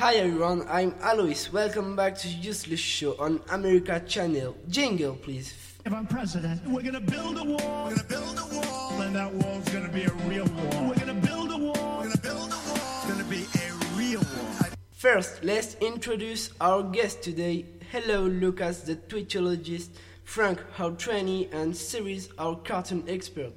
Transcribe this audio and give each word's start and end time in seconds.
Hi 0.00 0.14
everyone, 0.14 0.64
I'm 0.66 0.94
Alois. 1.02 1.52
Welcome 1.52 1.94
back 1.94 2.16
to 2.20 2.28
Useless 2.28 2.80
Show 2.80 3.16
on 3.18 3.38
America 3.50 4.00
Channel. 4.00 4.56
Jingle, 4.66 5.14
please. 5.14 5.52
If 5.84 5.92
I'm 5.92 6.06
president, 6.06 6.66
we're 6.66 6.80
gonna 6.80 7.02
build 7.02 7.36
a 7.36 7.44
wall. 7.44 7.84
We're 7.84 7.96
gonna 7.96 8.08
build 8.08 8.38
a 8.38 8.46
wall. 8.56 9.02
And 9.02 9.14
that 9.14 9.30
wall's 9.30 9.68
gonna 9.68 9.92
be 9.92 10.04
a 10.04 10.12
real 10.26 10.46
wall. 10.46 10.88
We're 10.88 10.94
gonna 10.94 11.12
build 11.12 11.52
a 11.52 11.58
wall. 11.58 11.98
We're 11.98 12.04
gonna 12.04 12.16
build 12.16 12.50
a 12.50 12.56
wall. 12.56 12.76
It's 12.76 13.08
gonna 13.08 13.24
be 13.24 13.44
a 13.44 13.72
real 13.94 14.20
wall. 14.20 14.70
First, 14.92 15.44
let's 15.44 15.74
introduce 15.82 16.50
our 16.62 16.82
guest 16.82 17.22
today. 17.22 17.66
Hello, 17.92 18.22
Lucas, 18.22 18.80
the 18.80 18.96
Twitchologist, 18.96 19.90
Frank, 20.24 20.60
our 20.78 20.92
trainee, 20.92 21.50
and 21.52 21.76
Cerise, 21.76 22.30
our 22.38 22.56
cartoon 22.56 23.04
expert. 23.06 23.52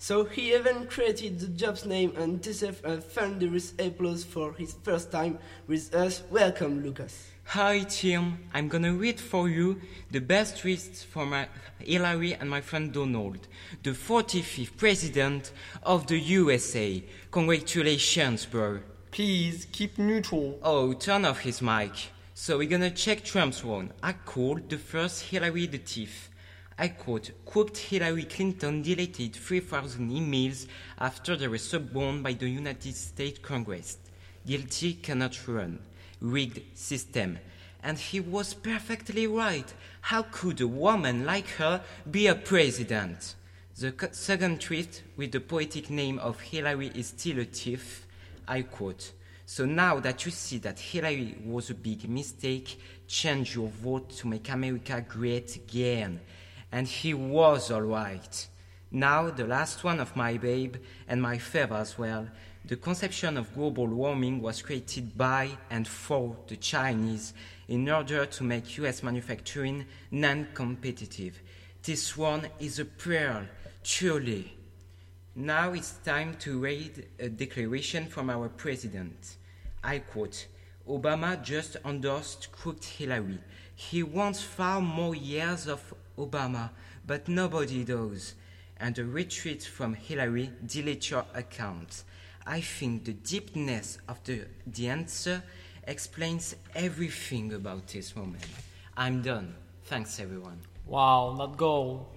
So 0.00 0.24
he 0.24 0.54
even 0.54 0.86
created 0.86 1.40
the 1.40 1.48
job's 1.48 1.84
name 1.84 2.12
and 2.16 2.40
deserves 2.40 2.80
a 2.84 3.00
thunderous 3.00 3.74
applause 3.80 4.22
for 4.22 4.52
his 4.52 4.74
first 4.84 5.10
time 5.10 5.40
with 5.66 5.92
us. 5.92 6.22
Welcome, 6.30 6.84
Lucas. 6.84 7.30
Hi 7.46 7.80
Tim, 7.80 8.38
I'm 8.54 8.68
gonna 8.68 8.92
read 8.92 9.18
for 9.18 9.48
you 9.48 9.80
the 10.12 10.20
best 10.20 10.56
tweets 10.56 11.04
from 11.04 11.30
my 11.30 11.48
Hillary 11.80 12.34
and 12.34 12.48
my 12.48 12.60
friend 12.60 12.92
Donald, 12.92 13.48
the 13.82 13.90
45th 13.90 14.76
president 14.76 15.50
of 15.82 16.06
the 16.06 16.18
USA. 16.18 17.02
Congratulations, 17.32 18.46
bro. 18.46 18.80
Please 19.10 19.66
keep 19.72 19.98
neutral. 19.98 20.60
Oh, 20.62 20.92
turn 20.92 21.24
off 21.24 21.40
his 21.40 21.60
mic. 21.60 22.12
So 22.34 22.58
we're 22.58 22.68
gonna 22.68 22.90
check 22.90 23.24
Trump's 23.24 23.64
one. 23.64 23.92
I 24.00 24.12
called 24.12 24.68
the 24.68 24.78
first 24.78 25.22
Hillary 25.22 25.66
the 25.66 25.78
thief. 25.78 26.30
I 26.80 26.88
quote, 26.88 27.32
quote 27.44 27.76
Hillary 27.76 28.22
Clinton 28.22 28.82
deleted 28.82 29.34
3,000 29.34 30.12
emails 30.12 30.68
after 30.96 31.34
they 31.34 31.48
were 31.48 31.58
subpoenaed 31.58 32.22
by 32.22 32.34
the 32.34 32.48
United 32.48 32.94
States 32.94 33.40
Congress. 33.42 33.98
Guilty 34.46 34.94
cannot 34.94 35.48
run. 35.48 35.80
Rigged 36.20 36.78
system. 36.78 37.40
And 37.82 37.98
he 37.98 38.20
was 38.20 38.54
perfectly 38.54 39.26
right. 39.26 39.72
How 40.02 40.22
could 40.22 40.60
a 40.60 40.68
woman 40.68 41.26
like 41.26 41.48
her 41.58 41.82
be 42.08 42.28
a 42.28 42.36
president? 42.36 43.34
The 43.76 44.10
second 44.12 44.60
tweet 44.60 45.02
with 45.16 45.32
the 45.32 45.40
poetic 45.40 45.90
name 45.90 46.20
of 46.20 46.40
Hillary 46.40 46.92
is 46.94 47.08
still 47.08 47.40
a 47.40 47.44
thief. 47.44 48.06
I 48.46 48.62
quote, 48.62 49.10
so 49.46 49.64
now 49.64 49.98
that 49.98 50.24
you 50.24 50.30
see 50.30 50.58
that 50.58 50.78
Hillary 50.78 51.38
was 51.44 51.70
a 51.70 51.74
big 51.74 52.08
mistake, 52.08 52.80
change 53.08 53.56
your 53.56 53.68
vote 53.68 54.10
to 54.10 54.28
make 54.28 54.48
America 54.48 55.04
great 55.08 55.56
again 55.56 56.20
and 56.72 56.86
he 56.86 57.14
was 57.14 57.70
all 57.70 57.82
right. 57.82 58.48
Now, 58.90 59.30
the 59.30 59.46
last 59.46 59.84
one 59.84 60.00
of 60.00 60.16
my 60.16 60.38
babe, 60.38 60.76
and 61.06 61.20
my 61.20 61.38
favor 61.38 61.74
as 61.74 61.98
well, 61.98 62.28
the 62.64 62.76
conception 62.76 63.36
of 63.36 63.54
global 63.54 63.86
warming 63.86 64.40
was 64.40 64.62
created 64.62 65.16
by 65.16 65.50
and 65.70 65.86
for 65.86 66.36
the 66.48 66.56
Chinese 66.56 67.32
in 67.68 67.88
order 67.88 68.26
to 68.26 68.44
make 68.44 68.78
US 68.78 69.02
manufacturing 69.02 69.86
non 70.10 70.48
competitive. 70.54 71.40
This 71.82 72.16
one 72.16 72.48
is 72.58 72.78
a 72.78 72.84
pearl, 72.84 73.44
truly. 73.84 74.54
Now 75.34 75.72
it's 75.72 75.92
time 76.04 76.34
to 76.40 76.58
read 76.58 77.06
a 77.18 77.28
declaration 77.28 78.06
from 78.06 78.28
our 78.28 78.48
president. 78.48 79.36
I 79.84 80.00
quote 80.00 80.46
Obama 80.88 81.42
just 81.42 81.76
endorsed 81.84 82.50
crooked 82.52 82.84
Hillary. 82.84 83.38
He 83.76 84.02
wants 84.02 84.42
far 84.42 84.80
more 84.80 85.14
years 85.14 85.68
of 85.68 85.94
Obama, 86.18 86.70
but 87.06 87.28
nobody 87.28 87.84
does. 87.84 88.34
And 88.78 88.98
a 88.98 89.04
retreat 89.04 89.62
from 89.62 89.94
Hillary, 89.94 90.50
delete 90.64 91.10
your 91.10 91.24
account. 91.34 92.04
I 92.46 92.60
think 92.60 93.04
the 93.04 93.12
deepness 93.12 93.98
of 94.08 94.22
the, 94.24 94.42
the 94.66 94.88
answer 94.88 95.42
explains 95.84 96.54
everything 96.74 97.52
about 97.52 97.88
this 97.88 98.14
moment. 98.14 98.46
I'm 98.96 99.22
done. 99.22 99.54
Thanks, 99.84 100.20
everyone. 100.20 100.60
Wow, 100.86 101.34
that 101.38 101.56
goal. 101.56 102.08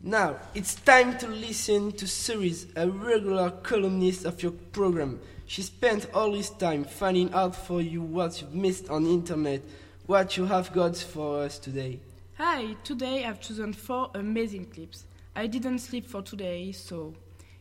Now, 0.00 0.36
it's 0.54 0.74
time 0.74 1.16
to 1.18 1.26
listen 1.26 1.92
to 1.92 2.06
Cerise, 2.06 2.66
a 2.76 2.88
regular 2.88 3.50
columnist 3.50 4.26
of 4.26 4.42
your 4.42 4.52
program. 4.52 5.20
She 5.46 5.62
spent 5.62 6.08
all 6.12 6.32
this 6.32 6.50
time 6.50 6.84
finding 6.84 7.32
out 7.32 7.56
for 7.56 7.80
you 7.80 8.02
what 8.02 8.40
you've 8.40 8.54
missed 8.54 8.90
on 8.90 9.04
the 9.04 9.10
internet, 9.10 9.62
what 10.06 10.36
you 10.36 10.44
have 10.44 10.72
got 10.72 10.96
for 10.96 11.42
us 11.42 11.58
today. 11.58 12.00
Hi, 12.36 12.74
today 12.82 13.24
I've 13.24 13.40
chosen 13.40 13.72
four 13.72 14.10
amazing 14.14 14.64
clips. 14.64 15.04
I 15.36 15.46
didn't 15.46 15.78
sleep 15.78 16.04
for 16.04 16.20
today, 16.20 16.72
so 16.72 17.14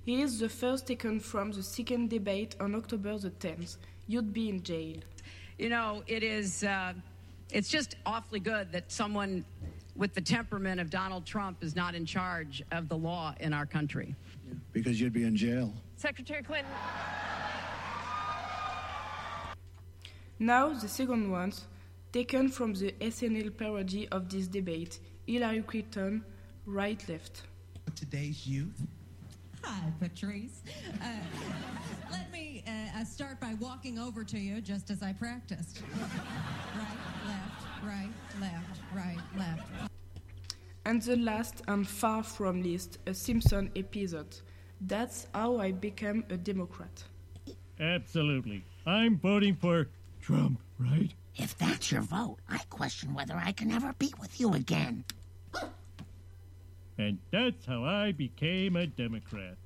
here 0.04 0.26
is 0.26 0.40
the 0.40 0.50
first 0.50 0.88
taken 0.88 1.20
from 1.20 1.52
the 1.52 1.62
second 1.62 2.10
debate 2.10 2.56
on 2.60 2.74
October 2.74 3.16
the 3.20 3.30
10th. 3.30 3.78
You'd 4.08 4.34
be 4.34 4.50
in 4.50 4.64
jail. 4.64 4.96
You 5.60 5.70
know, 5.70 6.02
it 6.08 6.24
is, 6.24 6.64
uh, 6.64 6.94
it's 7.52 7.70
just 7.70 7.98
awfully 8.08 8.40
good 8.40 8.72
that 8.72 8.92
someone 8.92 9.46
with 9.96 10.16
the 10.16 10.22
temperament 10.22 10.82
of 10.82 10.90
Donald 10.90 11.24
Trump 11.24 11.64
is 11.64 11.76
not 11.76 11.94
in 11.94 12.04
charge 12.04 12.64
of 12.72 12.90
the 12.90 12.98
law 12.98 13.36
in 13.40 13.54
our 13.54 13.68
country. 13.68 14.16
Because 14.72 15.00
you'd 15.00 15.14
be 15.14 15.26
in 15.26 15.36
jail. 15.36 15.72
Secretary 15.98 16.42
Clinton. 16.42 16.72
Now, 20.40 20.74
the 20.74 20.88
second 20.88 21.30
one, 21.30 21.54
taken 22.14 22.48
from 22.48 22.74
the 22.76 22.92
SNL 23.02 23.58
parody 23.58 24.08
of 24.10 24.30
this 24.30 24.48
debate 24.48 25.00
Hillary 25.26 25.64
Clinton, 25.64 26.24
right 26.68 27.04
left. 27.10 27.42
Today's 27.96 28.46
youth. 28.46 28.86
Hi, 29.64 29.92
Patrice. 30.00 30.62
Uh, 31.02 31.08
let 32.12 32.32
me 32.32 32.64
uh, 32.68 33.00
uh, 33.00 33.06
start 33.06 33.40
by 33.40 33.56
walking 33.60 33.98
over 33.98 34.24
to 34.26 34.38
you 34.38 34.62
just 34.62 34.92
as 34.92 35.02
I 35.02 35.14
practiced. 35.14 35.82
right, 36.78 36.98
left, 37.26 37.84
right, 37.84 38.10
left, 38.40 38.82
right, 38.94 39.18
left. 39.36 39.64
And 40.86 41.02
the 41.02 41.16
last 41.16 41.64
and 41.68 41.88
far 41.88 42.22
from 42.22 42.62
least, 42.62 43.00
a 43.08 43.14
Simpson 43.14 43.72
episode. 43.76 44.36
That's 44.82 45.28
how 45.34 45.58
I 45.58 45.72
became 45.72 46.26
a 46.30 46.38
Democrat. 46.38 47.04
Absolutely. 47.80 48.64
I'm 48.86 49.18
voting 49.18 49.56
for 49.56 49.88
Trump, 50.22 50.60
right? 50.84 51.14
If 51.36 51.58
that's 51.58 51.92
your 51.92 52.02
vote, 52.02 52.38
I 52.50 52.60
question 52.70 53.14
whether 53.14 53.36
I 53.36 53.52
can 53.52 53.72
ever 53.72 53.94
be 53.98 54.14
with 54.20 54.40
you 54.40 54.54
again. 54.54 55.06
And 56.98 57.18
that's 57.32 57.66
how 57.66 57.84
I 57.84 58.12
became 58.12 58.76
a 58.76 58.86
Democrat. 58.86 59.58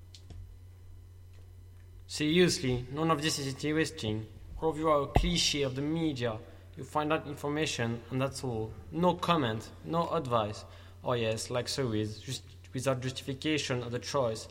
Seriously, 2.07 2.85
none 2.93 3.11
of 3.11 3.21
this 3.21 3.37
is 3.37 3.47
interesting. 3.47 4.25
All 4.61 4.69
of 4.69 4.77
you 4.77 4.89
are 4.89 5.01
a 5.01 5.07
cliche 5.07 5.63
of 5.63 5.75
the 5.75 5.81
media. 5.81 6.37
You 6.77 6.83
find 6.83 7.11
out 7.11 7.27
information, 7.27 8.01
and 8.11 8.21
that's 8.21 8.43
all. 8.43 8.71
No 8.91 9.15
comment, 9.15 9.69
no 9.83 10.09
advice. 10.09 10.63
Oh, 11.03 11.13
yes, 11.13 11.49
like 11.49 11.67
Cerise, 11.67 12.19
just 12.19 12.43
without 12.73 13.01
justification 13.01 13.83
of 13.83 13.91
the 13.91 13.99
choice. 13.99 14.47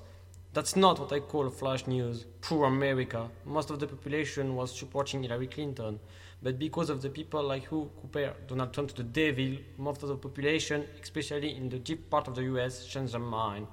That's 0.57 0.75
not 0.75 0.99
what 0.99 1.13
I 1.13 1.21
call 1.21 1.51
flash 1.51 1.87
news. 1.87 2.25
Poor 2.41 2.65
America. 2.65 3.29
Most 3.45 3.69
of 3.69 3.79
the 3.79 3.87
population 3.87 4.57
was 4.57 4.75
supporting 4.75 5.23
Hillary 5.23 5.49
Clinton. 5.49 6.01
But 6.43 6.59
because 6.59 6.89
of 6.89 7.03
the 7.03 7.11
people 7.11 7.43
like 7.43 7.65
who 7.65 7.91
compare 8.01 8.33
Donald 8.49 8.73
Trump 8.73 8.89
to 8.89 8.97
the 8.97 9.03
devil, 9.03 9.59
most 9.77 10.03
of 10.03 10.09
the 10.09 10.17
population, 10.17 10.87
especially 11.03 11.55
in 11.55 11.69
the 11.69 11.79
deep 11.79 12.09
part 12.09 12.27
of 12.27 12.37
the 12.37 12.45
US, 12.45 12.87
changed 12.87 13.13
their 13.13 13.21
mind. 13.21 13.67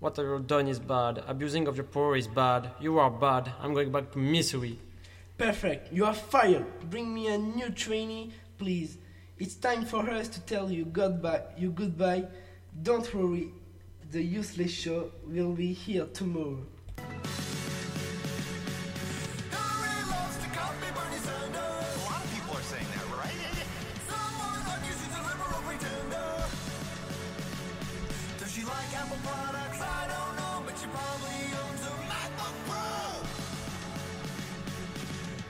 What 0.00 0.18
you've 0.18 0.48
done 0.48 0.66
is 0.66 0.80
bad. 0.80 1.22
Abusing 1.24 1.68
of 1.68 1.76
your 1.76 1.84
power 1.84 2.16
is 2.16 2.26
bad. 2.26 2.68
You 2.80 2.98
are 2.98 3.08
bad. 3.08 3.52
I'm 3.60 3.72
going 3.72 3.92
back 3.92 4.10
to 4.10 4.18
misery. 4.18 4.80
Perfect. 5.38 5.92
You 5.92 6.06
are 6.06 6.14
fired. 6.14 6.66
Bring 6.90 7.14
me 7.14 7.28
a 7.28 7.38
new 7.38 7.70
trainee, 7.70 8.32
please. 8.58 8.98
It's 9.38 9.54
time 9.54 9.84
for 9.84 10.10
us 10.10 10.26
to 10.30 10.40
tell 10.40 10.68
you 10.68 10.84
goodbye. 10.84 11.42
You 11.56 11.70
goodbye. 11.70 12.24
Don't 12.82 13.14
worry. 13.14 13.52
The 14.12 14.22
useless 14.22 14.70
show 14.70 15.10
will 15.26 15.52
be 15.52 15.72
here 15.72 16.06
tomorrow. 16.06 16.58
Products? 29.22 29.80
I 29.80 30.06
don't 30.08 30.36
know, 30.36 30.62
but 30.66 30.74
probably 30.92 31.35